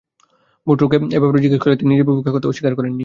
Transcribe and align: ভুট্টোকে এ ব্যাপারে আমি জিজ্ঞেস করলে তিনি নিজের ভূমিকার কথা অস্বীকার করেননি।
ভুট্টোকে 0.67 0.97
এ 1.15 1.17
ব্যাপারে 1.19 1.31
আমি 1.37 1.43
জিজ্ঞেস 1.45 1.59
করলে 1.63 1.79
তিনি 1.79 1.89
নিজের 1.91 2.07
ভূমিকার 2.09 2.33
কথা 2.35 2.49
অস্বীকার 2.51 2.73
করেননি। 2.77 2.99